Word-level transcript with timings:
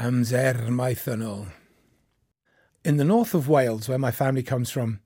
Amser 0.00 0.66
Maethynol. 0.68 1.48
In 2.86 2.96
the 2.96 3.04
north 3.04 3.34
of 3.34 3.50
Wales, 3.50 3.86
where 3.86 3.98
my 3.98 4.10
family 4.10 4.42
comes 4.42 4.70
from, 4.70 5.00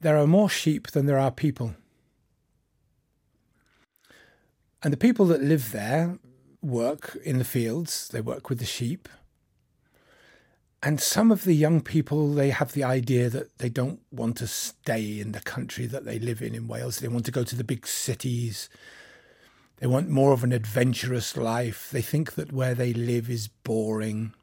there 0.00 0.16
are 0.16 0.26
more 0.26 0.50
sheep 0.50 0.88
than 0.88 1.06
there 1.06 1.18
are 1.18 1.30
people. 1.30 1.76
And 4.82 4.92
the 4.92 4.96
people 4.96 5.26
that 5.26 5.42
live 5.42 5.70
there 5.70 6.18
work 6.60 7.16
in 7.24 7.38
the 7.38 7.44
fields, 7.44 8.08
they 8.08 8.20
work 8.20 8.48
with 8.48 8.58
the 8.58 8.64
sheep. 8.64 9.08
And 10.82 11.00
some 11.00 11.30
of 11.30 11.44
the 11.44 11.54
young 11.54 11.80
people, 11.80 12.34
they 12.34 12.50
have 12.50 12.72
the 12.72 12.82
idea 12.82 13.30
that 13.30 13.58
they 13.58 13.68
don't 13.68 14.00
want 14.10 14.36
to 14.38 14.48
stay 14.48 15.20
in 15.20 15.30
the 15.30 15.40
country 15.40 15.86
that 15.86 16.04
they 16.04 16.18
live 16.18 16.42
in 16.42 16.56
in 16.56 16.66
Wales. 16.66 16.98
They 16.98 17.06
want 17.06 17.26
to 17.26 17.32
go 17.32 17.44
to 17.44 17.54
the 17.54 17.62
big 17.62 17.86
cities. 17.86 18.68
They 19.80 19.86
want 19.86 20.08
more 20.08 20.32
of 20.32 20.42
an 20.42 20.52
adventurous 20.52 21.36
life. 21.36 21.88
They 21.90 22.02
think 22.02 22.34
that 22.34 22.52
where 22.52 22.74
they 22.74 22.92
live 22.92 23.30
is 23.30 23.48
boring. 23.48 24.34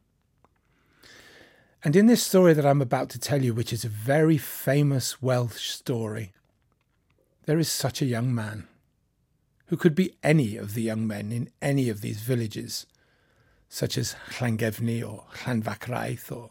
And 1.84 1.94
in 1.94 2.06
this 2.06 2.22
story 2.22 2.54
that 2.54 2.66
I'm 2.66 2.80
about 2.80 3.10
to 3.10 3.18
tell 3.18 3.44
you, 3.44 3.52
which 3.52 3.72
is 3.72 3.84
a 3.84 3.88
very 3.88 4.38
famous 4.38 5.20
Welsh 5.20 5.68
story, 5.68 6.32
there 7.44 7.58
is 7.58 7.70
such 7.70 8.00
a 8.00 8.06
young 8.06 8.34
man 8.34 8.66
who 9.66 9.76
could 9.76 9.94
be 9.94 10.14
any 10.22 10.56
of 10.56 10.74
the 10.74 10.82
young 10.82 11.06
men 11.06 11.30
in 11.32 11.50
any 11.60 11.88
of 11.88 12.00
these 12.00 12.20
villages, 12.20 12.86
such 13.68 13.98
as 13.98 14.16
Llangefni 14.38 15.06
or 15.06 15.24
Llanfachraeth 15.44 16.34
or 16.34 16.50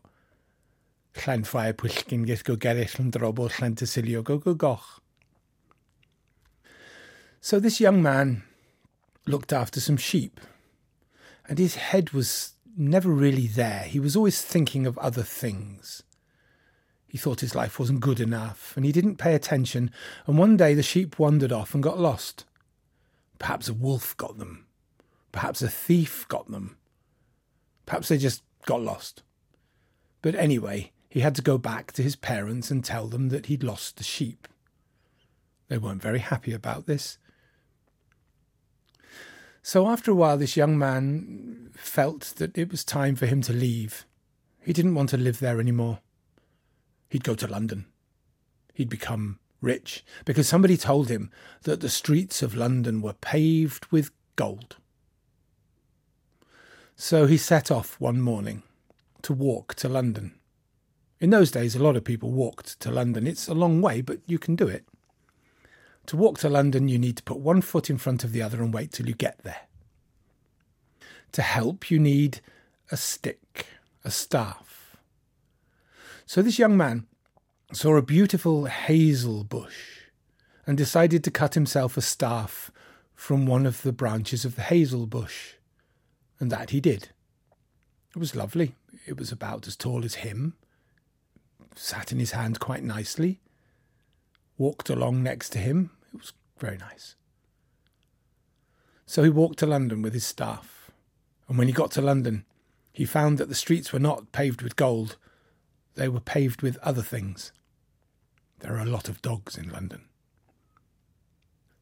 Llanffair 1.16 1.74
Pwllgyn 1.74 2.26
Gysgo 2.28 2.56
Gerell 2.56 3.00
yn 3.00 3.12
Llantysilio 3.12 4.24
Gogo 4.24 4.80
So 7.42 7.60
this 7.60 7.80
young 7.80 8.04
man 8.04 8.44
looked 9.26 9.54
after 9.54 9.80
some 9.80 9.98
sheep, 9.98 10.40
and 11.48 11.58
his 11.58 11.76
head 11.76 12.12
was 12.12 12.54
never 12.78 13.10
really 13.10 13.48
there. 13.48 13.84
He 13.84 14.00
was 14.00 14.16
always 14.16 14.42
thinking 14.42 14.86
of 14.86 14.98
other 14.98 15.24
things. 15.24 16.04
He 17.08 17.18
thought 17.18 17.40
his 17.40 17.56
life 17.56 17.80
wasn't 17.80 18.02
good 18.02 18.20
enough, 18.20 18.74
and 18.76 18.86
he 18.86 18.92
didn't 18.92 19.18
pay 19.18 19.36
attention, 19.36 19.92
and 20.28 20.38
one 20.38 20.58
day 20.58 20.74
the 20.74 20.84
sheep 20.84 21.18
wandered 21.18 21.52
off 21.52 21.74
and 21.74 21.82
got 21.82 22.00
lost. 22.00 22.46
Perhaps 23.40 23.70
a 23.70 23.74
wolf 23.74 24.18
got 24.18 24.38
them. 24.38 24.66
Perhaps 25.32 25.62
a 25.62 25.70
thief 25.70 26.26
got 26.28 26.50
them. 26.50 26.78
Perhaps 27.86 28.10
they 28.10 28.18
just 28.18 28.44
got 28.66 28.82
lost. 28.82 29.24
But 30.22 30.36
anyway, 30.36 30.92
he 31.10 31.20
had 31.22 31.36
to 31.36 31.42
go 31.42 31.58
back 31.58 31.92
to 31.94 32.04
his 32.04 32.16
parents 32.16 32.72
and 32.72 32.84
tell 32.84 33.08
them 33.08 33.30
that 33.30 33.46
he'd 33.46 33.64
lost 33.64 33.98
the 33.98 34.04
sheep. 34.04 34.48
They 35.68 35.78
weren't 35.78 36.02
very 36.02 36.20
happy 36.20 36.52
about 36.52 36.86
this. 36.86 37.18
So 39.68 39.88
after 39.88 40.12
a 40.12 40.16
while, 40.16 40.38
this 40.38 40.56
young 40.56 40.78
man 40.78 41.72
felt 41.74 42.36
that 42.36 42.56
it 42.56 42.70
was 42.70 42.86
time 42.86 43.16
for 43.16 43.26
him 43.26 43.42
to 43.42 43.52
leave. 43.52 44.06
He 44.62 44.74
didn't 44.74 44.94
want 44.94 45.10
to 45.10 45.18
live 45.18 45.40
there 45.40 45.60
anymore. 45.60 46.02
He'd 47.10 47.24
go 47.24 47.34
to 47.34 47.48
London. 47.48 47.88
He'd 48.76 48.90
become 48.90 49.40
rich 49.62 50.06
because 50.24 50.48
somebody 50.48 50.78
told 50.78 51.10
him 51.10 51.32
that 51.64 51.82
the 51.82 51.90
streets 51.90 52.44
of 52.44 52.54
London 52.54 53.02
were 53.02 53.14
paved 53.14 53.88
with 53.88 54.12
gold. 54.36 54.76
So 56.96 57.26
he 57.26 57.36
set 57.36 57.72
off 57.72 58.00
one 58.00 58.22
morning 58.22 58.62
to 59.24 59.34
walk 59.34 59.74
to 59.78 59.90
London. 59.90 60.36
In 61.20 61.32
those 61.32 61.50
days, 61.50 61.76
a 61.76 61.82
lot 61.82 61.96
of 61.96 62.04
people 62.04 62.30
walked 62.30 62.80
to 62.82 62.92
London. 62.92 63.26
It's 63.26 63.48
a 63.48 63.56
long 63.56 63.82
way, 63.82 64.02
but 64.02 64.20
you 64.28 64.38
can 64.38 64.56
do 64.56 64.68
it. 64.68 64.86
To 66.08 66.18
walk 66.18 66.38
to 66.40 66.50
London, 66.50 66.88
you 66.88 67.00
need 67.00 67.18
to 67.18 67.24
put 67.24 67.40
one 67.40 67.62
foot 67.62 67.90
in 67.90 67.98
front 67.98 68.24
of 68.24 68.32
the 68.32 68.42
other 68.42 68.62
and 68.62 68.74
wait 68.74 68.92
till 68.92 69.08
you 69.08 69.16
get 69.16 69.40
there. 69.44 69.62
To 71.32 71.42
help, 71.42 71.90
you 71.90 72.00
need 72.00 72.42
a 72.92 72.98
stick, 72.98 73.68
a 74.04 74.12
staff. 74.12 74.98
So 76.26 76.42
this 76.42 76.60
young 76.60 76.78
man 76.78 77.08
saw 77.74 77.96
a 77.96 78.02
beautiful 78.02 78.66
hazel 78.66 79.44
bush 79.44 80.02
and 80.68 80.78
decided 80.78 81.24
to 81.24 81.32
cut 81.32 81.56
himself 81.56 81.98
a 81.98 82.02
staff 82.02 82.72
from 83.16 83.46
one 83.46 83.66
of 83.66 83.82
the 83.82 83.92
branches 83.92 84.46
of 84.46 84.56
the 84.56 84.64
hazel 84.64 85.08
bush. 85.08 85.54
And 86.40 86.52
that 86.52 86.70
he 86.70 86.80
did. 86.80 87.10
It 88.16 88.20
was 88.20 88.36
lovely. 88.36 88.76
It 89.06 89.18
was 89.18 89.32
about 89.32 89.68
as 89.68 89.76
tall 89.76 90.06
as 90.06 90.16
him, 90.16 90.54
sat 91.76 92.12
in 92.12 92.20
his 92.20 92.32
hand 92.32 92.60
quite 92.60 92.84
nicely, 92.84 93.40
walked 94.58 94.90
along 94.90 95.24
next 95.24 95.50
to 95.50 95.60
him. 95.60 95.92
It 96.14 96.20
was 96.20 96.34
very 96.58 96.78
nice. 96.78 97.16
So 99.06 99.24
he 99.24 99.30
walked 99.30 99.60
to 99.60 99.66
London 99.66 100.02
with 100.02 100.14
his 100.14 100.26
staff. 100.26 100.92
And 101.48 101.58
when 101.58 101.68
he 101.68 101.74
got 101.74 101.92
to 101.92 102.02
London, 102.02 102.46
he 102.92 103.06
found 103.06 103.38
that 103.38 103.50
the 103.50 103.56
streets 103.56 103.94
were 103.94 104.00
not 104.00 104.32
paved 104.32 104.62
with 104.62 104.76
gold, 104.76 105.18
they 105.96 106.08
were 106.08 106.20
paved 106.20 106.62
with 106.62 106.78
other 106.78 107.02
things. 107.02 107.52
There 108.60 108.76
are 108.76 108.82
a 108.82 108.86
lot 108.86 109.10
of 109.10 109.22
dogs 109.22 109.58
in 109.58 109.70
London. 109.70 110.02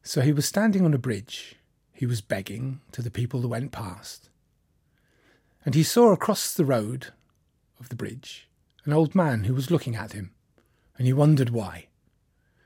So 0.02 0.20
he 0.20 0.32
was 0.32 0.46
standing 0.46 0.84
on 0.84 0.92
a 0.92 0.98
bridge. 0.98 1.56
He 1.92 2.06
was 2.06 2.20
begging 2.20 2.80
to 2.92 3.00
the 3.00 3.10
people 3.10 3.40
that 3.40 3.48
went 3.48 3.72
past. 3.72 4.28
And 5.64 5.74
he 5.74 5.82
saw 5.82 6.12
across 6.12 6.52
the 6.52 6.64
road 6.64 7.08
of 7.80 7.88
the 7.88 7.96
bridge 7.96 8.48
an 8.84 8.92
old 8.92 9.14
man 9.14 9.44
who 9.44 9.54
was 9.54 9.70
looking 9.70 9.96
at 9.96 10.12
him, 10.12 10.32
and 10.98 11.06
he 11.06 11.12
wondered 11.12 11.50
why. 11.50 11.86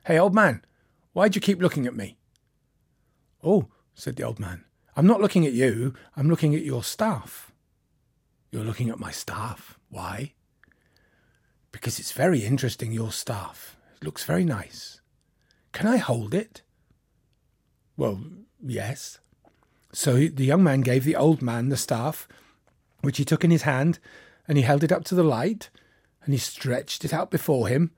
Hey, 0.08 0.18
old 0.18 0.34
man, 0.34 0.64
why'd 1.12 1.34
you 1.34 1.40
keep 1.40 1.60
looking 1.60 1.86
at 1.86 1.94
me? 1.94 2.16
Oh, 3.44 3.68
said 3.94 4.16
the 4.16 4.22
old 4.24 4.40
man, 4.40 4.64
I'm 4.96 5.06
not 5.06 5.20
looking 5.20 5.46
at 5.46 5.52
you, 5.52 5.92
I'm 6.16 6.30
looking 6.30 6.54
at 6.54 6.64
your 6.64 6.82
staff. 6.82 7.52
You're 8.50 8.64
looking 8.64 8.88
at 8.88 8.98
my 8.98 9.10
staff. 9.10 9.78
Why? 9.90 10.32
because 11.72 11.98
it's 11.98 12.12
very 12.12 12.40
interesting, 12.44 12.92
your 12.92 13.12
staff. 13.12 13.76
It 13.96 14.04
looks 14.04 14.24
very 14.24 14.44
nice. 14.44 15.00
Can 15.72 15.86
I 15.86 15.96
hold 15.98 16.34
it? 16.34 16.62
Well, 17.96 18.20
yes. 18.64 19.18
So 19.92 20.26
the 20.28 20.44
young 20.44 20.62
man 20.62 20.80
gave 20.80 21.04
the 21.04 21.16
old 21.16 21.42
man 21.42 21.68
the 21.68 21.76
staff, 21.76 22.26
which 23.02 23.18
he 23.18 23.24
took 23.24 23.44
in 23.44 23.50
his 23.50 23.62
hand, 23.62 23.98
and 24.46 24.56
he 24.56 24.64
held 24.64 24.82
it 24.82 24.92
up 24.92 25.04
to 25.04 25.14
the 25.14 25.22
light, 25.22 25.70
and 26.24 26.34
he 26.34 26.38
stretched 26.38 27.04
it 27.04 27.12
out 27.12 27.30
before 27.30 27.68
him, 27.68 27.90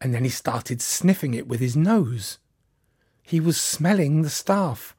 and 0.00 0.14
then 0.14 0.24
he 0.24 0.30
started 0.30 0.80
sniffing 0.80 1.34
it 1.34 1.48
with 1.48 1.60
his 1.60 1.76
nose. 1.76 2.38
He 3.22 3.40
was 3.40 3.60
smelling 3.60 4.22
the 4.22 4.30
staff. 4.30 4.94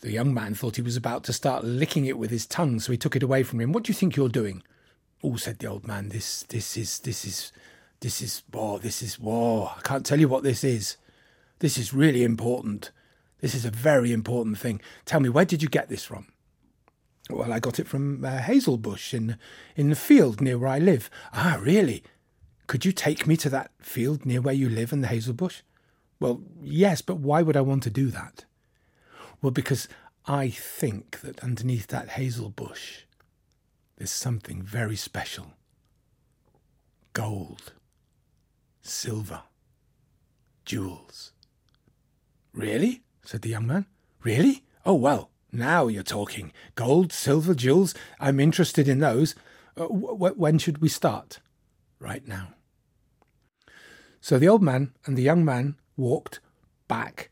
The 0.00 0.12
young 0.12 0.32
man 0.32 0.54
thought 0.54 0.76
he 0.76 0.82
was 0.82 0.96
about 0.96 1.24
to 1.24 1.32
start 1.32 1.64
licking 1.64 2.06
it 2.06 2.18
with 2.18 2.30
his 2.30 2.46
tongue, 2.46 2.80
so 2.80 2.92
he 2.92 2.98
took 2.98 3.16
it 3.16 3.22
away 3.22 3.42
from 3.42 3.60
him. 3.60 3.72
What 3.72 3.84
do 3.84 3.90
you 3.90 3.94
think 3.94 4.16
you're 4.16 4.28
doing? 4.28 4.62
Oh, 5.22 5.36
said 5.36 5.58
the 5.58 5.66
old 5.66 5.86
man, 5.86 6.08
this, 6.08 6.44
this 6.44 6.76
is, 6.76 7.00
this 7.00 7.24
is, 7.24 7.52
this 8.00 8.22
is, 8.22 8.42
oh, 8.54 8.78
this 8.78 9.02
is, 9.02 9.18
whoa, 9.18 9.72
I 9.76 9.80
can't 9.82 10.06
tell 10.06 10.18
you 10.18 10.28
what 10.28 10.42
this 10.42 10.64
is. 10.64 10.96
This 11.58 11.76
is 11.76 11.92
really 11.92 12.24
important. 12.24 12.90
This 13.40 13.54
is 13.54 13.64
a 13.64 13.70
very 13.70 14.12
important 14.12 14.58
thing. 14.58 14.80
Tell 15.04 15.20
me, 15.20 15.28
where 15.28 15.44
did 15.44 15.62
you 15.62 15.68
get 15.68 15.88
this 15.88 16.04
from? 16.04 16.28
Well, 17.28 17.52
I 17.52 17.60
got 17.60 17.78
it 17.78 17.86
from 17.86 18.24
uh, 18.24 18.38
Hazelbush 18.38 19.14
in, 19.14 19.36
in 19.76 19.90
the 19.90 19.96
field 19.96 20.40
near 20.40 20.58
where 20.58 20.70
I 20.70 20.78
live. 20.78 21.10
Ah, 21.32 21.58
really? 21.60 22.02
Could 22.70 22.84
you 22.84 22.92
take 22.92 23.26
me 23.26 23.36
to 23.38 23.50
that 23.50 23.72
field 23.80 24.24
near 24.24 24.40
where 24.40 24.54
you 24.54 24.68
live 24.68 24.92
in 24.92 25.00
the 25.00 25.08
hazel 25.08 25.34
bush? 25.34 25.62
Well, 26.20 26.40
yes, 26.62 27.02
but 27.02 27.16
why 27.16 27.42
would 27.42 27.56
I 27.56 27.62
want 27.62 27.82
to 27.82 27.90
do 27.90 28.12
that? 28.12 28.44
Well, 29.42 29.50
because 29.50 29.88
I 30.24 30.50
think 30.50 31.20
that 31.22 31.42
underneath 31.42 31.88
that 31.88 32.10
hazel 32.10 32.48
bush 32.48 33.00
there's 33.96 34.12
something 34.12 34.62
very 34.62 34.94
special 34.94 35.54
gold, 37.12 37.72
silver, 38.82 39.42
jewels. 40.64 41.32
Really? 42.54 43.02
said 43.24 43.42
the 43.42 43.48
young 43.48 43.66
man. 43.66 43.86
Really? 44.22 44.62
Oh, 44.86 44.94
well, 44.94 45.30
now 45.50 45.88
you're 45.88 46.04
talking. 46.04 46.52
Gold, 46.76 47.12
silver, 47.12 47.52
jewels. 47.52 47.96
I'm 48.20 48.38
interested 48.38 48.86
in 48.86 49.00
those. 49.00 49.34
Uh, 49.76 49.88
w- 49.88 50.34
when 50.36 50.58
should 50.58 50.78
we 50.78 50.88
start? 50.88 51.40
Right 51.98 52.28
now. 52.28 52.54
So 54.20 54.38
the 54.38 54.48
old 54.48 54.62
man 54.62 54.92
and 55.06 55.16
the 55.16 55.22
young 55.22 55.44
man 55.44 55.76
walked 55.96 56.40
back 56.88 57.30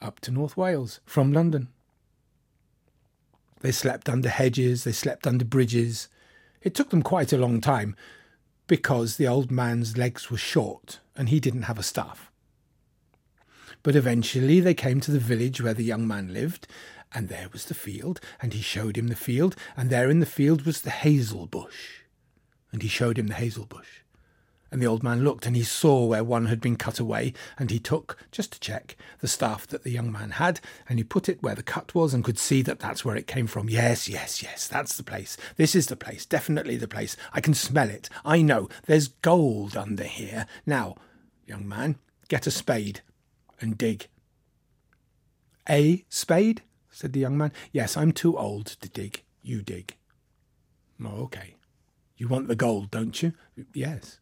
up 0.00 0.20
to 0.20 0.30
North 0.30 0.56
Wales 0.56 1.00
from 1.04 1.32
London. 1.32 1.68
They 3.60 3.72
slept 3.72 4.08
under 4.08 4.30
hedges, 4.30 4.84
they 4.84 4.92
slept 4.92 5.26
under 5.26 5.44
bridges. 5.44 6.08
It 6.62 6.74
took 6.74 6.90
them 6.90 7.02
quite 7.02 7.32
a 7.32 7.38
long 7.38 7.60
time 7.60 7.94
because 8.66 9.16
the 9.16 9.28
old 9.28 9.50
man's 9.50 9.98
legs 9.98 10.30
were 10.30 10.38
short 10.38 11.00
and 11.14 11.28
he 11.28 11.40
didn't 11.40 11.62
have 11.62 11.78
a 11.78 11.82
staff. 11.82 12.30
But 13.82 13.96
eventually 13.96 14.60
they 14.60 14.74
came 14.74 15.00
to 15.00 15.10
the 15.10 15.18
village 15.18 15.60
where 15.60 15.74
the 15.74 15.84
young 15.84 16.06
man 16.06 16.32
lived, 16.32 16.66
and 17.12 17.28
there 17.28 17.48
was 17.52 17.64
the 17.64 17.74
field, 17.74 18.20
and 18.40 18.52
he 18.52 18.60
showed 18.60 18.96
him 18.96 19.08
the 19.08 19.16
field, 19.16 19.56
and 19.76 19.88
there 19.90 20.10
in 20.10 20.20
the 20.20 20.26
field 20.26 20.66
was 20.66 20.82
the 20.82 20.90
hazel 20.90 21.46
bush. 21.46 22.02
And 22.72 22.82
he 22.82 22.88
showed 22.88 23.18
him 23.18 23.26
the 23.26 23.34
hazel 23.34 23.66
bush. 23.66 24.02
And 24.72 24.80
the 24.80 24.86
old 24.86 25.02
man 25.02 25.24
looked, 25.24 25.46
and 25.46 25.56
he 25.56 25.64
saw 25.64 26.04
where 26.04 26.22
one 26.22 26.46
had 26.46 26.60
been 26.60 26.76
cut 26.76 27.00
away, 27.00 27.32
and 27.58 27.70
he 27.70 27.80
took, 27.80 28.16
just 28.30 28.52
to 28.52 28.60
check, 28.60 28.96
the 29.20 29.26
staff 29.26 29.66
that 29.66 29.82
the 29.82 29.90
young 29.90 30.12
man 30.12 30.32
had, 30.32 30.60
and 30.88 30.98
he 30.98 31.04
put 31.04 31.28
it 31.28 31.42
where 31.42 31.56
the 31.56 31.62
cut 31.62 31.94
was, 31.94 32.14
and 32.14 32.22
could 32.22 32.38
see 32.38 32.62
that 32.62 32.78
that's 32.78 33.04
where 33.04 33.16
it 33.16 33.26
came 33.26 33.48
from. 33.48 33.68
Yes, 33.68 34.08
yes, 34.08 34.42
yes, 34.42 34.68
that's 34.68 34.96
the 34.96 35.02
place. 35.02 35.36
This 35.56 35.74
is 35.74 35.86
the 35.86 35.96
place, 35.96 36.24
definitely 36.24 36.76
the 36.76 36.86
place. 36.86 37.16
I 37.32 37.40
can 37.40 37.54
smell 37.54 37.90
it. 37.90 38.08
I 38.24 38.42
know. 38.42 38.68
There's 38.86 39.08
gold 39.08 39.76
under 39.76 40.04
here. 40.04 40.46
Now, 40.64 40.94
young 41.46 41.68
man, 41.68 41.96
get 42.28 42.46
a 42.46 42.50
spade 42.50 43.00
and 43.60 43.76
dig. 43.76 44.06
A 45.68 46.04
spade? 46.08 46.62
said 46.90 47.12
the 47.12 47.20
young 47.20 47.36
man. 47.36 47.52
Yes, 47.72 47.96
I'm 47.96 48.12
too 48.12 48.36
old 48.36 48.66
to 48.66 48.88
dig. 48.88 49.22
You 49.42 49.62
dig. 49.62 49.96
Oh, 51.02 51.22
okay. 51.22 51.56
You 52.16 52.28
want 52.28 52.48
the 52.48 52.56
gold, 52.56 52.90
don't 52.90 53.22
you? 53.22 53.32
Yes. 53.72 54.20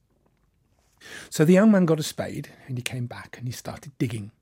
So 1.31 1.45
the 1.45 1.55
young 1.55 1.71
man 1.71 1.87
got 1.87 2.01
a 2.01 2.03
spade 2.03 2.51
and 2.67 2.77
he 2.77 2.83
came 2.83 3.07
back 3.07 3.37
and 3.39 3.47
he 3.47 3.53
started 3.53 3.93
digging. 3.99 4.33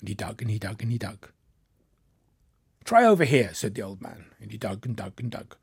And 0.00 0.08
he 0.08 0.14
dug 0.14 0.40
and 0.42 0.50
he 0.50 0.58
dug 0.58 0.82
and 0.82 0.92
he 0.92 0.98
dug. 0.98 1.28
Try 2.84 3.04
over 3.04 3.24
here, 3.24 3.50
said 3.52 3.74
the 3.74 3.82
old 3.82 4.00
man. 4.00 4.26
And 4.40 4.50
he 4.50 4.58
dug 4.58 4.86
and 4.86 4.96
dug 4.96 5.20
and 5.20 5.30
dug. 5.30 5.56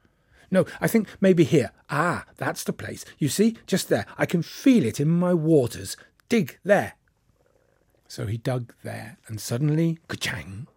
No, 0.52 0.66
I 0.80 0.88
think 0.88 1.08
maybe 1.20 1.44
here. 1.44 1.72
Ah, 1.90 2.26
that's 2.38 2.64
the 2.64 2.74
place. 2.74 3.04
You 3.18 3.30
see, 3.30 3.58
just 3.66 3.90
there. 3.90 4.06
I 4.18 4.26
can 4.26 4.42
feel 4.42 4.86
it 4.86 5.00
in 5.00 5.10
my 5.10 5.34
waters. 5.34 5.98
Dig 6.30 6.60
there. 6.64 6.94
So 8.08 8.28
he 8.28 8.38
dug 8.38 8.74
there, 8.84 9.18
and 9.28 9.42
suddenly, 9.42 9.98
ka-chang, 10.08 10.68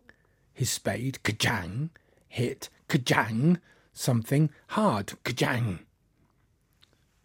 his 0.55 0.71
spade, 0.71 1.23
ka-chang, 1.23 1.91
hit, 2.27 2.71
ka-chang, 2.89 3.59
something 3.93 4.51
hard, 4.69 5.13
ka-chang. 5.25 5.81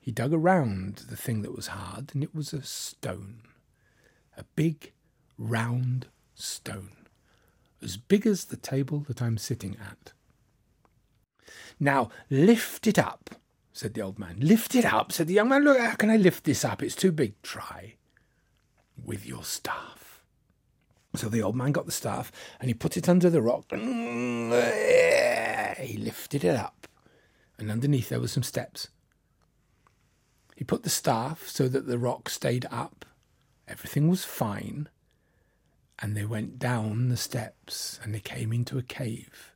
He 0.03 0.11
dug 0.11 0.33
around 0.33 1.05
the 1.07 1.15
thing 1.15 1.43
that 1.43 1.55
was 1.55 1.67
hard, 1.67 2.11
and 2.13 2.21
it 2.21 2.35
was 2.35 2.51
a 2.51 2.61
stone. 2.61 3.43
A 4.35 4.43
big, 4.43 4.91
round 5.37 6.07
stone. 6.35 7.07
As 7.81 7.95
big 7.95 8.27
as 8.27 8.43
the 8.43 8.57
table 8.57 8.99
that 9.07 9.21
I'm 9.21 9.37
sitting 9.37 9.77
at. 9.79 10.11
Now, 11.79 12.09
lift 12.29 12.85
it 12.85 12.99
up, 12.99 13.29
said 13.71 13.93
the 13.93 14.01
old 14.01 14.19
man. 14.19 14.35
Lift 14.41 14.75
it 14.75 14.83
up, 14.83 15.13
said 15.13 15.27
the 15.27 15.35
young 15.35 15.47
man. 15.47 15.63
Look, 15.63 15.79
how 15.79 15.95
can 15.95 16.09
I 16.09 16.17
lift 16.17 16.43
this 16.43 16.65
up? 16.65 16.83
It's 16.83 16.95
too 16.95 17.13
big. 17.13 17.41
Try. 17.41 17.95
With 19.01 19.25
your 19.25 19.45
staff. 19.45 20.21
So 21.15 21.29
the 21.29 21.43
old 21.43 21.55
man 21.55 21.71
got 21.71 21.85
the 21.85 21.93
staff 21.93 22.29
and 22.59 22.69
he 22.69 22.73
put 22.73 22.97
it 22.97 23.07
under 23.07 23.29
the 23.29 23.41
rock. 23.41 23.71
He 23.71 23.77
lifted 25.97 26.43
it 26.43 26.57
up. 26.57 26.89
And 27.57 27.71
underneath 27.71 28.09
there 28.09 28.19
were 28.19 28.27
some 28.27 28.43
steps. 28.43 28.89
He 30.55 30.63
put 30.63 30.83
the 30.83 30.89
staff 30.89 31.47
so 31.47 31.67
that 31.67 31.87
the 31.87 31.97
rock 31.97 32.29
stayed 32.29 32.65
up. 32.71 33.05
Everything 33.67 34.07
was 34.07 34.25
fine. 34.25 34.89
And 35.99 36.15
they 36.15 36.25
went 36.25 36.59
down 36.59 37.09
the 37.09 37.17
steps 37.17 37.99
and 38.03 38.13
they 38.13 38.19
came 38.19 38.51
into 38.51 38.77
a 38.77 38.83
cave. 38.83 39.53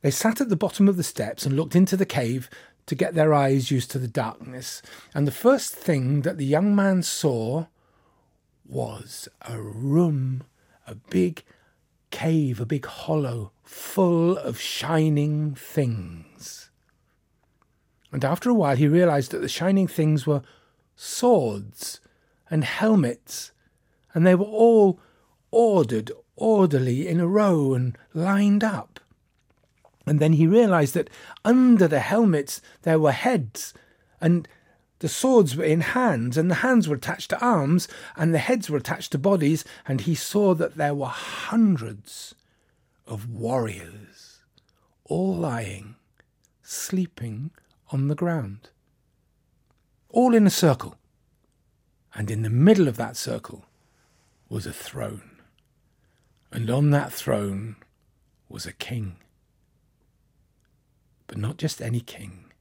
They 0.00 0.10
sat 0.10 0.40
at 0.40 0.48
the 0.48 0.56
bottom 0.56 0.88
of 0.88 0.96
the 0.96 1.02
steps 1.02 1.46
and 1.46 1.54
looked 1.54 1.76
into 1.76 1.96
the 1.96 2.06
cave 2.06 2.48
to 2.86 2.94
get 2.94 3.14
their 3.14 3.32
eyes 3.32 3.70
used 3.70 3.90
to 3.92 3.98
the 3.98 4.08
darkness. 4.08 4.82
And 5.14 5.26
the 5.26 5.32
first 5.32 5.74
thing 5.74 6.22
that 6.22 6.38
the 6.38 6.44
young 6.44 6.74
man 6.74 7.02
saw 7.02 7.66
was 8.66 9.28
a 9.42 9.60
room, 9.60 10.44
a 10.86 10.94
big 10.94 11.44
cave, 12.10 12.60
a 12.60 12.66
big 12.66 12.86
hollow, 12.86 13.52
full 13.62 14.36
of 14.36 14.58
shining 14.58 15.54
things. 15.54 16.31
And 18.12 18.24
after 18.24 18.50
a 18.50 18.54
while, 18.54 18.76
he 18.76 18.86
realized 18.86 19.30
that 19.30 19.40
the 19.40 19.48
shining 19.48 19.88
things 19.88 20.26
were 20.26 20.42
swords 20.94 21.98
and 22.50 22.62
helmets, 22.62 23.52
and 24.12 24.26
they 24.26 24.34
were 24.34 24.44
all 24.44 25.00
ordered 25.50 26.12
orderly 26.36 27.08
in 27.08 27.18
a 27.18 27.26
row 27.26 27.72
and 27.72 27.96
lined 28.12 28.62
up. 28.62 29.00
And 30.06 30.20
then 30.20 30.34
he 30.34 30.46
realized 30.46 30.94
that 30.94 31.08
under 31.44 31.88
the 31.88 32.00
helmets 32.00 32.60
there 32.82 32.98
were 32.98 33.12
heads, 33.12 33.72
and 34.20 34.46
the 34.98 35.08
swords 35.08 35.56
were 35.56 35.64
in 35.64 35.80
hands, 35.80 36.36
and 36.36 36.50
the 36.50 36.56
hands 36.56 36.88
were 36.88 36.96
attached 36.96 37.30
to 37.30 37.40
arms, 37.40 37.88
and 38.16 38.34
the 38.34 38.38
heads 38.38 38.68
were 38.68 38.76
attached 38.76 39.12
to 39.12 39.18
bodies, 39.18 39.64
and 39.86 40.02
he 40.02 40.14
saw 40.14 40.54
that 40.54 40.76
there 40.76 40.94
were 40.94 41.06
hundreds 41.06 42.34
of 43.06 43.30
warriors, 43.30 44.40
all 45.04 45.34
lying, 45.34 45.94
sleeping 46.62 47.50
on 47.92 48.08
the 48.08 48.14
ground, 48.14 48.70
all 50.08 50.34
in 50.34 50.46
a 50.46 50.50
circle. 50.50 50.96
And 52.14 52.30
in 52.30 52.42
the 52.42 52.50
middle 52.50 52.88
of 52.88 52.96
that 52.96 53.16
circle 53.16 53.64
was 54.48 54.66
a 54.66 54.72
throne, 54.72 55.40
and 56.50 56.68
on 56.70 56.90
that 56.90 57.12
throne 57.12 57.76
was 58.48 58.66
a 58.66 58.72
king. 58.72 59.16
But 61.26 61.38
not 61.38 61.56
just 61.56 61.80
any 61.80 62.00
king. 62.00 62.52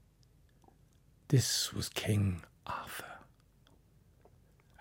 This 1.28 1.74
was 1.74 1.90
King 1.90 2.44
Arthur. 2.66 3.20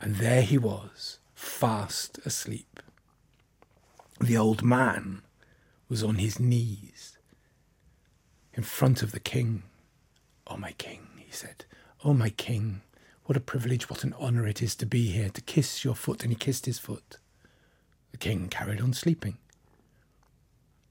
And 0.00 0.16
there 0.16 0.42
he 0.42 0.56
was, 0.58 1.18
fast 1.34 2.18
asleep. 2.24 2.80
The 4.20 4.36
old 4.36 4.62
man 4.62 5.22
was 5.88 6.04
on 6.04 6.16
his 6.16 6.38
knees 6.38 7.18
in 8.54 8.62
front 8.62 9.02
of 9.02 9.12
the 9.12 9.20
king. 9.20 9.64
Oh, 10.50 10.56
my 10.56 10.72
king, 10.72 11.06
he 11.16 11.30
said. 11.30 11.64
Oh, 12.04 12.12
my 12.12 12.30
king, 12.30 12.82
what 13.24 13.36
a 13.36 13.40
privilege, 13.40 13.88
what 13.88 14.02
an 14.02 14.14
honour 14.20 14.48
it 14.48 14.60
is 14.60 14.74
to 14.76 14.86
be 14.86 15.06
here, 15.06 15.28
to 15.28 15.40
kiss 15.40 15.84
your 15.84 15.94
foot. 15.94 16.22
And 16.22 16.32
he 16.32 16.36
kissed 16.36 16.66
his 16.66 16.80
foot. 16.80 17.18
The 18.10 18.18
king 18.18 18.48
carried 18.48 18.80
on 18.80 18.92
sleeping. 18.92 19.38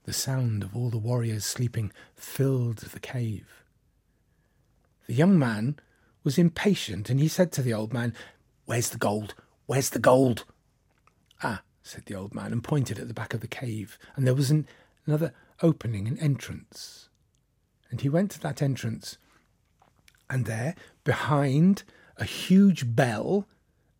The 0.04 0.14
sound 0.14 0.62
of 0.62 0.74
all 0.74 0.88
the 0.88 0.96
warriors 0.96 1.44
sleeping 1.44 1.92
filled 2.16 2.78
the 2.78 3.00
cave. 3.00 3.62
The 5.06 5.14
young 5.14 5.38
man 5.38 5.78
was 6.24 6.38
impatient, 6.38 7.10
and 7.10 7.20
he 7.20 7.28
said 7.28 7.52
to 7.52 7.62
the 7.62 7.74
old 7.74 7.92
man, 7.92 8.14
Where's 8.64 8.90
the 8.90 8.98
gold? 8.98 9.34
Where's 9.66 9.90
the 9.90 9.98
gold? 9.98 10.44
Ah, 11.42 11.62
said 11.82 12.06
the 12.06 12.14
old 12.14 12.34
man, 12.34 12.52
and 12.52 12.64
pointed 12.64 12.98
at 12.98 13.08
the 13.08 13.14
back 13.14 13.34
of 13.34 13.40
the 13.40 13.46
cave, 13.46 13.98
and 14.16 14.26
there 14.26 14.34
was 14.34 14.50
an, 14.50 14.66
another 15.06 15.34
opening, 15.62 16.08
an 16.08 16.18
entrance. 16.18 17.10
And 17.90 18.00
he 18.00 18.08
went 18.08 18.30
to 18.30 18.40
that 18.40 18.62
entrance 18.62 19.18
and 20.30 20.46
there, 20.46 20.74
behind 21.04 21.82
a 22.16 22.24
huge 22.24 22.94
bell, 22.94 23.46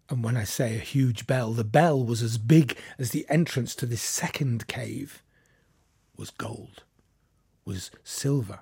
and 0.08 0.24
when 0.24 0.36
I 0.36 0.44
say 0.44 0.76
a 0.76 0.80
huge 0.80 1.26
bell, 1.26 1.52
the 1.52 1.64
bell 1.64 2.02
was 2.02 2.22
as 2.22 2.38
big 2.38 2.76
as 2.98 3.10
the 3.10 3.26
entrance 3.28 3.74
to 3.76 3.86
this 3.86 4.02
second 4.02 4.66
cave, 4.66 5.22
was 6.16 6.30
gold, 6.30 6.84
was 7.64 7.90
silver, 8.04 8.60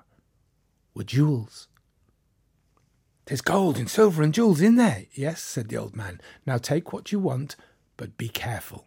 were 0.93 1.03
jewels. 1.03 1.67
There's 3.25 3.41
gold 3.41 3.77
and 3.77 3.89
silver 3.89 4.23
and 4.23 4.33
jewels 4.33 4.61
in 4.61 4.75
there. 4.75 5.05
Yes, 5.13 5.41
said 5.41 5.69
the 5.69 5.77
old 5.77 5.95
man. 5.95 6.19
Now 6.47 6.57
take 6.57 6.91
what 6.91 7.11
you 7.11 7.19
want, 7.19 7.55
but 7.95 8.17
be 8.17 8.29
careful. 8.29 8.85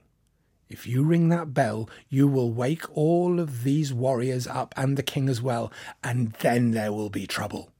If 0.68 0.86
you 0.86 1.04
ring 1.04 1.28
that 1.28 1.52
bell, 1.52 1.88
you 2.08 2.26
will 2.26 2.50
wake 2.50 2.84
all 2.96 3.38
of 3.38 3.62
these 3.62 3.92
warriors 3.92 4.46
up 4.46 4.72
and 4.76 4.96
the 4.96 5.02
king 5.02 5.28
as 5.28 5.42
well, 5.42 5.70
and 6.02 6.32
then 6.40 6.70
there 6.70 6.92
will 6.92 7.10
be 7.10 7.26
trouble. 7.26 7.71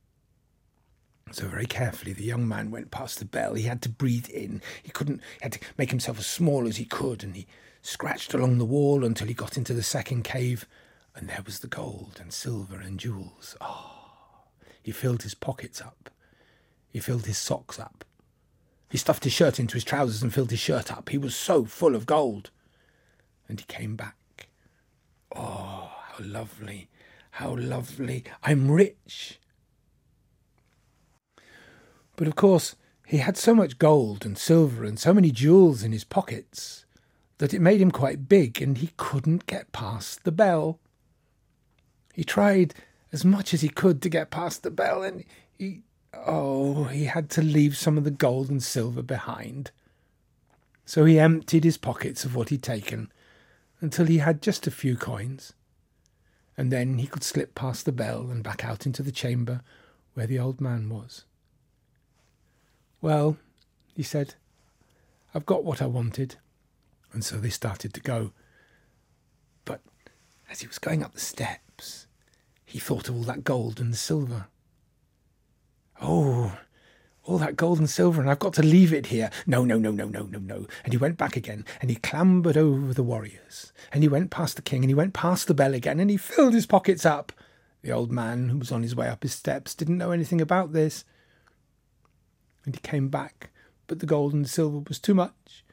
So 1.33 1.47
very 1.47 1.67
carefully 1.67 2.12
the 2.12 2.25
young 2.25 2.47
man 2.47 2.71
went 2.71 2.91
past 2.91 3.19
the 3.19 3.25
bell. 3.25 3.55
He 3.55 3.62
had 3.62 3.81
to 3.83 3.89
breathe 3.89 4.29
in. 4.29 4.61
He 4.83 4.91
couldn't 4.91 5.21
he 5.39 5.43
had 5.43 5.53
to 5.53 5.61
make 5.79 5.91
himself 5.91 6.19
as 6.19 6.27
small 6.27 6.69
as 6.69 6.77
he 6.77 6.85
could, 6.85 7.25
and 7.25 7.35
he 7.35 7.47
scratched 7.81 8.35
along 8.35 8.59
the 8.59 8.65
wall 8.65 9.05
until 9.05 9.27
he 9.27 9.35
got 9.35 9.57
into 9.57 9.73
the 9.73 9.83
second 9.83 10.25
cave, 10.25 10.67
and 11.17 11.29
there 11.29 11.43
was 11.45 11.61
the 11.61 11.69
gold 11.69 12.19
and 12.21 12.33
silver 12.33 12.79
and 12.81 13.01
jewels. 13.01 13.57
Oh, 13.61 14.45
he 14.83 14.93
filled 14.93 15.23
his 15.23 15.35
pockets 15.35 15.81
up. 15.81 16.11
He 16.91 17.01
filled 17.01 17.27
his 17.27 17.39
socks 17.39 17.81
up. 17.81 18.05
He 18.91 18.99
stuffed 18.99 19.25
his 19.25 19.33
shirt 19.33 19.59
into 19.59 19.75
his 19.75 19.85
trousers 19.85 20.23
and 20.23 20.35
filled 20.35 20.51
his 20.51 20.61
shirt 20.61 20.93
up. 20.93 21.09
He 21.09 21.17
was 21.17 21.35
so 21.35 21.65
full 21.65 21.95
of 21.95 22.05
gold. 22.05 22.51
And 23.49 23.59
he 23.59 23.65
came 23.65 23.97
back. 23.97 24.49
Oh, 25.35 25.91
how 26.11 26.23
lovely, 26.23 26.91
how 27.33 27.57
lovely. 27.57 28.25
I'm 28.43 28.71
rich. 28.71 29.39
But 32.23 32.29
of 32.29 32.37
course, 32.37 32.76
he 33.05 33.17
had 33.17 33.37
so 33.37 33.52
much 33.52 33.81
gold 33.81 34.25
and 34.25 34.38
silver 34.38 34.85
and 34.85 34.97
so 34.97 35.12
many 35.12 35.33
jewels 35.33 35.83
in 35.83 35.91
his 35.91 36.05
pockets 36.05 36.85
that 37.38 37.52
it 37.52 37.59
made 37.59 37.81
him 37.81 37.91
quite 37.91 38.29
big 38.29 38.62
and 38.62 38.79
he 38.79 38.93
couldn't 38.97 39.47
get 39.47 39.73
past 39.73 40.23
the 40.23 40.31
bell. 40.31 40.79
He 42.14 42.23
tried 42.23 42.75
as 43.11 43.25
much 43.25 43.52
as 43.52 43.62
he 43.62 43.69
could 43.69 44.00
to 44.02 44.09
get 44.09 44.31
past 44.31 44.62
the 44.62 44.71
bell 44.71 45.02
and 45.02 45.25
he, 45.59 45.83
oh, 46.14 46.85
he 46.85 47.07
had 47.07 47.29
to 47.31 47.43
leave 47.43 47.76
some 47.76 47.99
of 47.99 48.05
the 48.05 48.12
gold 48.12 48.50
and 48.50 48.62
silver 48.62 49.02
behind. 49.02 49.73
So 50.85 51.05
he 51.05 51.19
emptied 51.19 51.64
his 51.64 51.76
pockets 51.76 52.25
of 52.25 52.37
what 52.37 52.50
he'd 52.50 52.62
taken 52.62 53.11
until 53.81 54.07
he 54.07 54.19
had 54.19 54.43
just 54.43 54.69
a 54.69 54.71
few 54.71 54.97
coins. 54.97 55.55
And 56.57 56.71
then 56.71 56.99
he 56.99 57.09
could 57.09 57.25
slip 57.25 57.57
past 57.57 57.85
the 57.85 57.91
bell 57.91 58.31
and 58.31 58.45
back 58.45 58.64
out 58.64 58.87
into 58.87 59.02
the 59.02 59.11
chamber 59.11 59.62
where 60.14 60.29
the 60.29 60.38
old 60.38 60.61
man 60.61 60.88
was. 60.88 61.25
Well, 63.02 63.37
he 63.94 64.04
said, 64.04 64.37
I've 65.35 65.44
got 65.44 65.64
what 65.64 65.82
I 65.82 65.87
wanted. 65.87 66.37
And 67.12 67.25
so 67.25 67.37
they 67.37 67.50
started 67.50 67.92
to 67.92 68.00
go. 68.00 68.32
But 69.66 69.80
as 70.50 70.61
he 70.61 70.66
was 70.68 70.78
going 70.78 71.02
up 71.02 71.12
the 71.12 71.21
steps, 71.21 72.06
he 72.64 72.78
thought 72.78 73.09
of 73.09 73.16
all 73.16 73.25
that 73.25 73.44
gold 73.44 73.80
and 73.80 73.92
the 73.92 73.99
silver. 73.99 74.47
Oh, 76.00 76.56
all 77.25 77.38
that 77.38 77.56
gold 77.56 77.78
and 77.78 77.90
silver, 77.90 78.21
and 78.21 78.30
I've 78.30 78.38
got 78.38 78.54
to 78.54 78.62
leave 78.62 78.92
it 78.92 79.06
here. 79.06 79.30
No, 79.47 79.64
no, 79.64 79.78
no, 79.78 79.90
no, 79.90 80.06
no, 80.06 80.23
no, 80.25 80.38
no. 80.38 80.66
And 80.85 80.92
he 80.92 80.97
went 80.97 81.18
back 81.18 81.37
again, 81.37 81.64
and 81.80 81.90
he 81.90 81.97
clambered 81.97 82.56
over 82.56 82.94
the 82.94 83.02
warriors, 83.02 83.73
and 83.92 84.02
he 84.02 84.09
went 84.09 84.30
past 84.30 84.56
the 84.56 84.62
king, 84.62 84.82
and 84.82 84.90
he 84.90 84.94
went 84.94 85.12
past 85.12 85.49
the 85.49 85.54
bell 85.54 85.75
again, 85.75 86.00
and 86.00 86.11
he 86.11 86.16
filled 86.16 86.54
his 86.54 86.66
pockets 86.66 87.04
up. 87.04 87.32
The 87.82 87.92
old 87.92 88.12
man, 88.12 88.49
who 88.49 88.59
was 88.59 88.73
on 88.73 88.82
his 88.82 88.97
way 88.97 89.09
up 89.09 89.23
his 89.23 89.35
steps, 89.35 89.75
didn't 89.75 89.99
know 89.99 90.12
anything 90.12 90.40
about 90.40 90.73
this. 90.73 91.04
And 92.64 92.75
he 92.75 92.81
came 92.81 93.09
back, 93.09 93.50
but 93.87 93.99
the 93.99 94.07
gold 94.07 94.33
and 94.33 94.45
the 94.45 94.49
silver 94.49 94.78
was 94.78 94.99
too 94.99 95.14
much, 95.14 95.64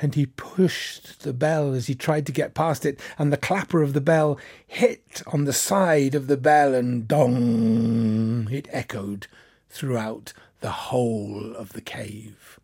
and 0.00 0.14
he 0.14 0.26
pushed 0.26 1.20
the 1.22 1.32
bell 1.32 1.74
as 1.74 1.88
he 1.88 1.94
tried 1.94 2.26
to 2.26 2.32
get 2.32 2.54
past 2.54 2.86
it, 2.86 3.00
and 3.18 3.32
the 3.32 3.36
clapper 3.36 3.82
of 3.82 3.92
the 3.92 4.00
bell 4.00 4.38
hit 4.66 5.22
on 5.26 5.44
the 5.44 5.52
side 5.52 6.14
of 6.14 6.28
the 6.28 6.36
bell, 6.36 6.74
and 6.74 7.08
dong! 7.08 8.48
It 8.50 8.68
echoed 8.70 9.26
throughout 9.68 10.32
the 10.60 10.70
whole 10.70 11.54
of 11.54 11.72
the 11.72 11.80
cave. 11.80 12.60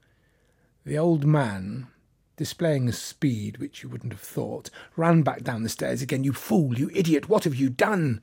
The 0.86 0.98
old 0.98 1.24
man, 1.24 1.88
displaying 2.36 2.88
a 2.88 2.92
speed 2.92 3.58
which 3.58 3.82
you 3.82 3.88
wouldn't 3.88 4.12
have 4.12 4.20
thought, 4.20 4.70
ran 4.96 5.22
back 5.22 5.42
down 5.42 5.62
the 5.62 5.68
stairs 5.68 6.02
again. 6.02 6.24
You 6.24 6.32
fool, 6.32 6.78
you 6.78 6.90
idiot, 6.94 7.28
what 7.28 7.44
have 7.44 7.54
you 7.54 7.70
done? 7.70 8.22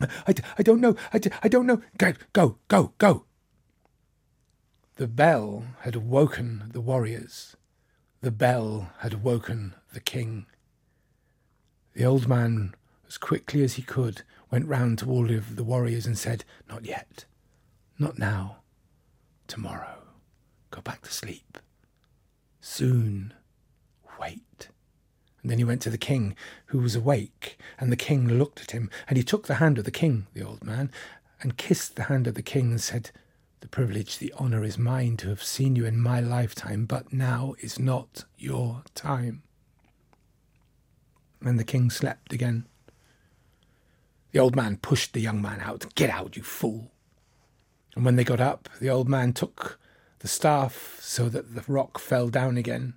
I, 0.00 0.34
I 0.58 0.62
don't 0.62 0.80
know, 0.80 0.96
I, 1.12 1.20
I 1.42 1.48
don't 1.48 1.66
know. 1.66 1.82
Go, 1.98 2.14
go, 2.32 2.56
go, 2.68 2.92
go. 2.98 3.24
The 5.00 5.08
bell 5.08 5.64
had 5.78 5.96
woken 5.96 6.64
the 6.74 6.80
warriors. 6.82 7.56
The 8.20 8.30
bell 8.30 8.92
had 8.98 9.22
woken 9.24 9.74
the 9.94 10.00
king. 10.00 10.44
The 11.94 12.04
old 12.04 12.28
man, 12.28 12.74
as 13.08 13.16
quickly 13.16 13.62
as 13.62 13.76
he 13.76 13.82
could, 13.82 14.24
went 14.50 14.68
round 14.68 14.98
to 14.98 15.10
all 15.10 15.30
of 15.30 15.56
the 15.56 15.64
warriors 15.64 16.04
and 16.04 16.18
said, 16.18 16.44
Not 16.68 16.84
yet, 16.84 17.24
not 17.98 18.18
now. 18.18 18.58
Tomorrow. 19.46 20.02
Go 20.70 20.82
back 20.82 21.00
to 21.00 21.10
sleep. 21.10 21.56
Soon. 22.60 23.32
Wait. 24.20 24.68
And 25.40 25.50
then 25.50 25.56
he 25.56 25.64
went 25.64 25.80
to 25.80 25.90
the 25.90 25.96
king, 25.96 26.36
who 26.66 26.78
was 26.78 26.94
awake, 26.94 27.58
and 27.78 27.90
the 27.90 27.96
king 27.96 28.28
looked 28.28 28.60
at 28.60 28.72
him, 28.72 28.90
and 29.08 29.16
he 29.16 29.24
took 29.24 29.46
the 29.46 29.54
hand 29.54 29.78
of 29.78 29.86
the 29.86 29.90
king, 29.90 30.26
the 30.34 30.44
old 30.44 30.62
man, 30.62 30.90
and 31.40 31.56
kissed 31.56 31.96
the 31.96 32.02
hand 32.02 32.26
of 32.26 32.34
the 32.34 32.42
king 32.42 32.72
and 32.72 32.82
said, 32.82 33.12
privilege, 33.70 34.18
the 34.18 34.32
honour 34.34 34.64
is 34.64 34.78
mine 34.78 35.16
to 35.18 35.28
have 35.28 35.42
seen 35.42 35.76
you 35.76 35.84
in 35.84 35.98
my 36.00 36.20
lifetime, 36.20 36.86
but 36.86 37.12
now 37.12 37.54
is 37.60 37.78
not 37.78 38.24
your 38.38 38.82
time. 38.94 39.42
And 41.42 41.58
the 41.58 41.64
king 41.64 41.90
slept 41.90 42.32
again. 42.32 42.66
The 44.32 44.38
old 44.38 44.54
man 44.54 44.76
pushed 44.76 45.12
the 45.12 45.20
young 45.20 45.42
man 45.42 45.60
out. 45.60 45.94
Get 45.94 46.10
out, 46.10 46.36
you 46.36 46.42
fool. 46.42 46.92
And 47.96 48.04
when 48.04 48.16
they 48.16 48.24
got 48.24 48.40
up, 48.40 48.68
the 48.80 48.90
old 48.90 49.08
man 49.08 49.32
took 49.32 49.78
the 50.20 50.28
staff 50.28 50.98
so 51.00 51.28
that 51.28 51.54
the 51.54 51.64
rock 51.66 51.98
fell 51.98 52.28
down 52.28 52.56
again. 52.56 52.94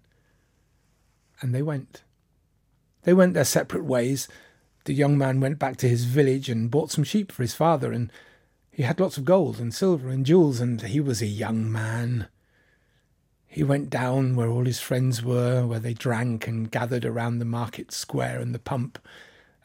And 1.42 1.56
they 1.56 1.62
went. 1.62 2.03
They 3.03 3.13
went 3.13 3.34
their 3.34 3.46
separate 3.46 3.86
ways. 3.86 4.27
The 4.86 4.94
young 4.94 5.18
man 5.18 5.39
went 5.39 5.60
back 5.60 5.77
to 5.77 5.89
his 5.89 6.06
village 6.06 6.50
and 6.50 6.70
bought 6.70 6.92
some 6.92 7.03
sheep 7.03 7.32
for 7.32 7.42
his 7.42 7.56
father, 7.56 7.92
and 7.92 8.12
he 8.74 8.84
had 8.84 9.00
lots 9.00 9.18
of 9.18 9.25
gold 9.25 9.60
and 9.60 9.74
silver 9.74 10.10
and 10.10 10.25
jewels, 10.25 10.60
and 10.60 10.82
he 10.82 11.00
was 11.00 11.22
a 11.22 11.27
young 11.27 11.72
man. 11.72 12.27
He 13.46 13.63
went 13.63 13.92
down 13.92 14.36
where 14.36 14.50
all 14.50 14.65
his 14.65 14.80
friends 14.80 15.24
were, 15.24 15.68
where 15.68 15.80
they 15.80 15.94
drank 15.94 16.48
and 16.48 16.72
gathered 16.72 17.06
around 17.06 17.38
the 17.38 17.46
market 17.46 17.92
square 17.92 18.39
and 18.39 18.53
the 18.53 18.60
pump, 18.60 18.98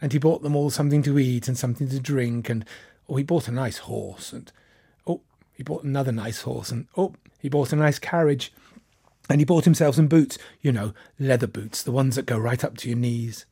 and 0.02 0.12
he 0.12 0.18
bought 0.18 0.42
them 0.42 0.54
all 0.54 0.68
something 0.68 1.02
to 1.04 1.18
eat 1.18 1.48
and 1.48 1.56
something 1.56 1.88
to 1.88 1.98
drink, 1.98 2.50
and 2.50 2.66
oh, 3.08 3.16
he 3.16 3.24
bought 3.24 3.48
a 3.48 3.52
nice 3.52 3.78
horse, 3.78 4.30
and 4.30 4.52
oh, 5.06 5.22
he 5.54 5.62
bought 5.62 5.84
another 5.84 6.12
nice 6.12 6.42
horse, 6.42 6.70
and 6.70 6.86
oh, 6.98 7.14
he 7.38 7.48
bought 7.48 7.72
a 7.72 7.76
nice 7.76 7.98
carriage. 7.98 8.52
And 9.30 9.40
he 9.42 9.44
bought 9.44 9.64
himself 9.64 9.96
some 9.96 10.06
boots, 10.08 10.38
you 10.62 10.72
know, 10.72 10.94
leather 11.18 11.46
boots, 11.46 11.82
the 11.82 11.92
ones 11.92 12.16
that 12.16 12.24
go 12.24 12.38
right 12.38 12.64
up 12.64 12.78
to 12.78 12.88
your 12.88 12.96
knees. 12.96 13.44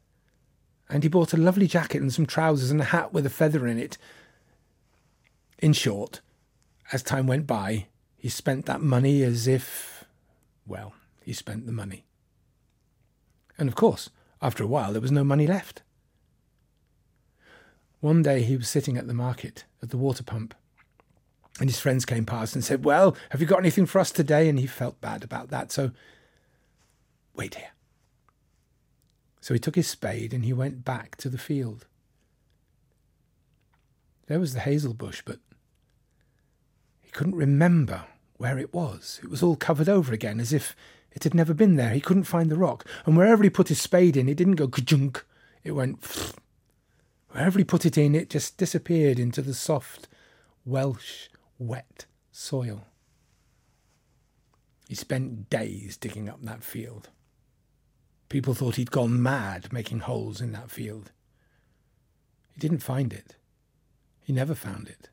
And 0.89 1.03
he 1.03 1.09
bought 1.09 1.35
a 1.35 1.37
lovely 1.37 1.67
jacket 1.67 2.01
and 2.01 2.13
some 2.13 2.25
trousers 2.25 2.71
and 2.71 2.81
a 2.81 2.85
hat 2.85 3.13
with 3.13 3.27
a 3.27 3.31
feather 3.31 3.67
in 3.67 3.79
it. 3.79 3.99
In 5.59 5.73
short, 5.73 6.21
as 6.93 7.03
time 7.03 7.27
went 7.27 7.47
by, 7.47 7.87
he 8.17 8.29
spent 8.29 8.67
that 8.67 8.83
money 8.83 9.23
as 9.23 9.47
if, 9.47 10.05
well, 10.67 10.95
he 11.25 11.33
spent 11.33 11.67
the 11.67 11.73
money. 11.73 12.05
And 13.59 13.69
of 13.69 13.75
course, 13.75 14.11
after 14.43 14.63
a 14.63 14.67
while, 14.67 14.93
there 14.93 15.01
was 15.01 15.13
no 15.13 15.25
money 15.25 15.47
left. 15.47 15.83
One 18.01 18.23
day 18.23 18.43
he 18.43 18.57
was 18.57 18.69
sitting 18.69 18.97
at 18.97 19.07
the 19.07 19.15
market, 19.15 19.65
at 19.83 19.91
the 19.91 19.97
water 19.97 20.23
pump, 20.23 20.55
and 21.59 21.71
his 21.71 21.81
friends 21.81 22.05
came 22.05 22.27
past 22.27 22.55
and 22.55 22.63
said, 22.63 22.85
Well, 22.85 23.17
have 23.31 23.41
you 23.41 23.47
got 23.47 23.61
anything 23.61 23.87
for 23.87 23.99
us 23.99 24.11
today? 24.11 24.49
And 24.49 24.59
he 24.59 24.67
felt 24.67 25.01
bad 25.01 25.25
about 25.25 25.49
that. 25.49 25.73
So, 25.73 25.93
wait 27.35 27.55
here. 27.55 27.71
So 29.41 29.55
he 29.55 29.61
took 29.61 29.77
his 29.77 29.89
spade 29.89 30.35
and 30.35 30.45
he 30.45 30.53
went 30.53 30.85
back 30.85 31.17
to 31.17 31.29
the 31.29 31.39
field. 31.39 31.87
There 34.27 34.41
was 34.41 34.53
the 34.55 34.61
hazel 34.61 34.93
bush, 34.93 35.23
but 35.25 35.39
couldn't 37.17 37.35
remember 37.35 38.05
where 38.37 38.59
it 38.59 38.75
was. 38.75 39.19
It 39.23 39.31
was 39.31 39.43
all 39.43 39.57
covered 39.57 39.89
over 39.89 40.13
again, 40.13 40.39
as 40.39 40.53
if 40.53 40.77
it 41.11 41.25
had 41.25 41.33
never 41.33 41.55
been 41.55 41.77
there. 41.77 41.95
He 41.95 42.01
couldn't 42.01 42.25
find 42.25 42.51
the 42.51 42.59
rock. 42.59 42.87
And 43.07 43.17
wherever 43.17 43.43
he 43.43 43.49
put 43.49 43.69
his 43.69 43.81
spade 43.81 44.19
in, 44.19 44.29
it 44.29 44.37
didn't 44.37 44.57
go 44.57 44.69
kajunk. 44.69 45.23
It 45.65 45.73
went. 45.73 46.03
Pfft. 46.03 46.35
Wherever 47.31 47.59
he 47.59 47.65
put 47.65 47.87
it 47.87 47.97
in, 47.97 48.15
it 48.15 48.29
just 48.29 48.59
disappeared 48.59 49.19
into 49.19 49.41
the 49.41 49.55
soft 49.55 50.09
Welsh 50.67 51.29
wet 51.59 52.05
soil. 52.33 52.87
He 54.87 54.95
spent 54.95 55.49
days 55.49 55.97
digging 55.97 56.29
up 56.29 56.43
that 56.43 56.63
field. 56.63 57.09
People 58.29 58.53
thought 58.53 58.77
he'd 58.77 58.91
gone 58.91 59.23
mad 59.23 59.73
making 59.73 60.01
holes 60.01 60.43
in 60.43 60.53
that 60.53 60.71
field. 60.71 61.13
He 62.53 62.61
didn't 62.61 62.81
find 62.81 63.15
it. 63.15 63.37
He 64.23 64.35
never 64.35 64.55
found 64.55 64.89
it. 64.89 65.09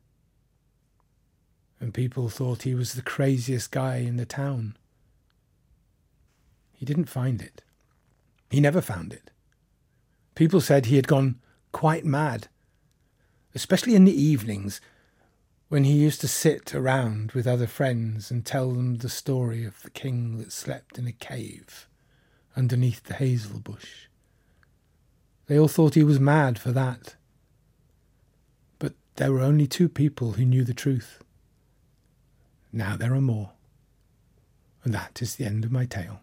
And 1.83 1.93
people 1.93 2.29
thought 2.29 2.61
he 2.61 2.73
was 2.73 2.93
the 2.93 3.01
craziest 3.01 3.69
guy 3.69 3.97
in 3.97 4.15
the 4.15 4.25
town. 4.25 4.77
He 6.71 6.85
didn't 6.85 7.09
find 7.09 7.41
it. 7.41 7.61
He 8.49 8.61
never 8.61 8.79
found 8.79 9.11
it. 9.11 9.31
People 10.33 10.61
said 10.61 10.85
he 10.85 10.95
had 10.95 11.09
gone 11.09 11.41
quite 11.73 12.05
mad, 12.05 12.47
especially 13.53 13.95
in 13.95 14.05
the 14.05 14.15
evenings 14.15 14.79
when 15.67 15.83
he 15.83 15.91
used 15.91 16.21
to 16.21 16.27
sit 16.29 16.73
around 16.73 17.33
with 17.33 17.45
other 17.45 17.67
friends 17.67 18.31
and 18.31 18.45
tell 18.45 18.71
them 18.71 18.95
the 18.95 19.09
story 19.09 19.65
of 19.65 19.81
the 19.81 19.89
king 19.89 20.37
that 20.37 20.53
slept 20.53 20.97
in 20.97 21.05
a 21.05 21.11
cave 21.11 21.89
underneath 22.55 23.03
the 23.03 23.15
hazel 23.15 23.59
bush. 23.59 24.07
They 25.47 25.59
all 25.59 25.67
thought 25.67 25.95
he 25.95 26.03
was 26.05 26.17
mad 26.17 26.57
for 26.57 26.71
that. 26.71 27.15
But 28.79 28.93
there 29.15 29.33
were 29.33 29.41
only 29.41 29.67
two 29.67 29.89
people 29.89 30.33
who 30.33 30.45
knew 30.45 30.63
the 30.63 30.73
truth. 30.73 31.22
Now 32.73 32.97
there 32.97 33.13
are 33.13 33.21
more. 33.21 33.51
And 34.83 34.93
that 34.93 35.21
is 35.21 35.35
the 35.35 35.45
end 35.45 35.63
of 35.63 35.71
my 35.71 35.85
tale. 35.85 36.19